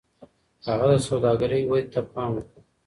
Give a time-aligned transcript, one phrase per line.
[0.67, 2.57] هغه د سوداګرۍ ودې ته پام وکړ.